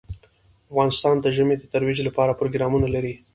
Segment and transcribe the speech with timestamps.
[0.71, 3.13] افغانستان د ژمی د ترویج لپاره پروګرامونه لري.